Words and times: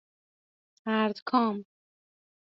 اَردکام 0.97 1.63